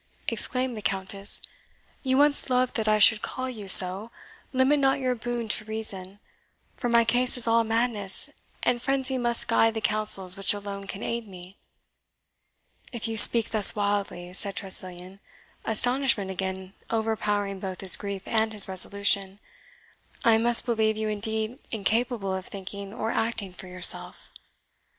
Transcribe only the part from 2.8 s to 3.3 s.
I should